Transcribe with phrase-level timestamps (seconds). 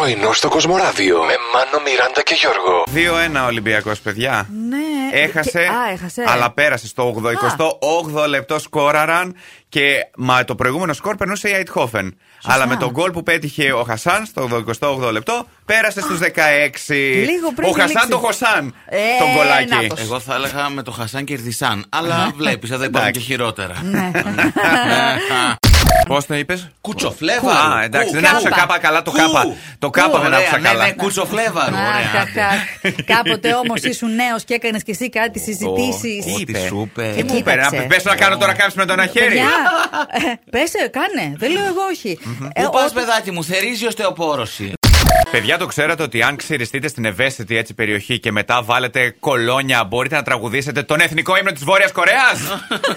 [0.00, 2.84] Πρωινό στο Κοσμοράδιο με Μάνο, Μιράντα και Γιώργο.
[3.42, 4.48] 2-1 Ολυμπιακός, παιδιά.
[4.68, 5.18] Ναι.
[5.20, 6.24] Έχασε, Και- α, έχασε.
[6.26, 7.14] αλλά πέρασε στο
[7.82, 9.34] 88 λεπτό σκόραραν
[9.68, 12.18] και μα το προηγούμενο σκορ περνούσε η Αιτχόφεν.
[12.44, 14.48] Αλλά με τον γκολ που πέτυχε ο Χασάν στο
[14.80, 16.24] 88 λεπτό πέρασε στους 16.
[17.14, 18.08] Λίγο πριν ο Χασάν λήξει.
[18.08, 18.74] το Χωσάν.
[18.86, 19.74] Ε, τον κολάκι.
[19.74, 20.00] νάτος.
[20.00, 21.84] Εγώ θα έλεγα με το Χασάν κερδισάν.
[21.88, 23.20] Αλλά βλέπεις, δεν υπάρχουν και Εντάξει.
[23.20, 23.74] χειρότερα.
[26.08, 26.14] Ναι.
[26.14, 27.52] Πώς το είπες; Κουτσοφλέβα.
[27.52, 29.16] Α, εντάξει, δεν άκουσα κάπα καλά το Κου.
[29.16, 29.46] κάπα.
[29.78, 30.84] Το κάπα δεν Ωραία, άκουσα ναι, καλά.
[30.86, 31.74] Ναι, κουτσοφλέβαρου.
[31.76, 32.22] Αχ, Ωραία.
[32.22, 32.94] αχ, αχ.
[33.04, 36.24] Κάποτε όμως ήσουν νέος και έκανες και εσύ κάτι συζητήσεις.
[36.24, 37.12] Τι Ό,τι σου είπε.
[37.16, 37.76] Τι μου είπε, Κοίταξε.
[37.76, 39.40] να πες να κάνω τώρα κάψεις με το ένα χέρι.
[40.50, 41.32] Πες, κάνε.
[41.36, 42.18] Δεν λέω εγώ όχι.
[42.52, 44.72] Ε, Πού πας, ό- παιδάκι μου, θερίζει οστεοπόρωση.
[45.30, 50.14] Παιδιά, το ξέρατε ότι αν ξυριστείτε στην ευαίσθητη έτσι περιοχή και μετά βάλετε κολόνια, μπορείτε
[50.14, 52.38] να τραγουδήσετε τον εθνικό ύμνο της Βόρειας Κορέας.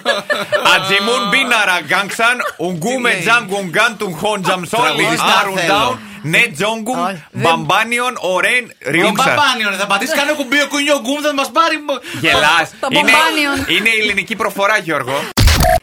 [0.75, 5.73] Ατζιμούν μπίναρα γκάνξαν, ουγγούμε λέει; τζάγκουνγκάν του χόντζαμσόν, Τραγουδιστά άρουν θέλω.
[5.73, 9.23] ντάουν, ναι τζόγκουμ, Όχι, δεν- μπαμπάνιον, ωραίν, Μην ριούξα.
[9.23, 11.75] παπάνιον, θα πατήσεις κανένα κουμπί ο κουνιό γκούμ, θα μας πάρει.
[12.21, 12.69] Γελάς.
[12.79, 13.55] Το μπομπάνιον.
[13.75, 15.15] Είναι η ελληνική προφορά, Γιώργο.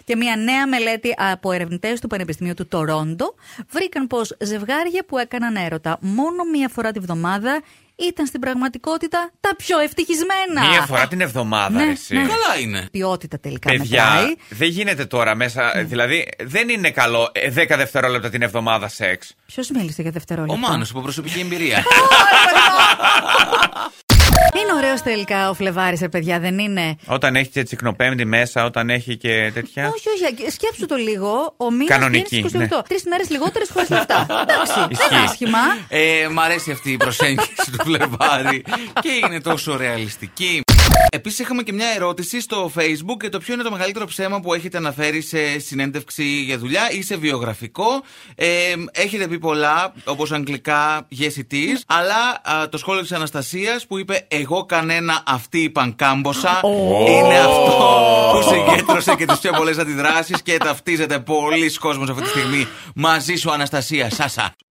[0.05, 3.35] Και μια νέα μελέτη από ερευνητές του Πανεπιστημίου του Τορόντο
[3.71, 7.63] βρήκαν πως ζευγάρια που έκαναν έρωτα μόνο μία φορά τη βδομάδα
[7.97, 10.69] ήταν στην πραγματικότητα τα πιο ευτυχισμένα.
[10.71, 12.15] Μία φορά την εβδομάδα, Ναι, εσύ.
[12.15, 12.21] ναι.
[12.21, 12.87] Καλά είναι.
[12.91, 14.35] Ποιότητα τελικά Παιδιά, μετράει.
[14.49, 15.73] δεν γίνεται τώρα μέσα.
[15.87, 19.35] Δηλαδή, δεν είναι καλό ε, 10 δευτερόλεπτα την εβδομάδα σεξ.
[19.47, 20.59] Ποιος μίλησε για Ο δευτερόλεπτα.
[20.69, 21.83] Μάνος από προσωπική εμπειρία.
[24.69, 28.91] Είναι ωραίος τελικά ο Φλεβάρης, ρε παιδιά, δεν είναι; Όταν έχει και τσικνοπέμπτη μέσα, όταν
[28.91, 29.89] έχει και τέτοια.
[29.95, 31.55] Όχι, όχι, σκέψου το λίγο.
[31.57, 32.69] Ο μήνας Κανονική, βγαίνει στις ναι.
[32.71, 32.83] 28.
[32.89, 34.27] Τρεις μέρες λιγότερες χωρίς λεφτά.
[34.43, 35.15] Εντάξει, δεν Ισχύει.
[35.15, 35.59] είναι άσχημα.
[35.89, 38.65] Ε, μ' αρέσει αυτή η προσέγγιση του Φλεβάρη
[39.01, 40.63] και είναι τόσο ρεαλιστική.
[41.11, 44.55] Επίσης, είχαμε και μια ερώτηση στο Facebook για το ποιο είναι το μεγαλύτερο ψέμα που
[44.55, 48.03] έχετε αναφέρει σε συνέντευξη για δουλειά ή σε βιογραφικό.
[48.35, 48.47] Ε,
[48.93, 53.99] έχετε πει πολλά, όπως αγγλικά yes it is, αλλά α, το σχόλιο της Αναστασίας που
[53.99, 56.61] είπε Εγώ κανένα, αυτοί είπαν κάμποσα.
[57.09, 57.77] Είναι αυτό
[58.33, 63.35] που συγκέντρωσε και τις πιο πολλές αντιδράσεις και ταυτίζεται πολλοί κόσμος αυτή τη στιγμή μαζί
[63.35, 64.11] σου, Αναστασία.
[64.11, 64.55] Σάσα.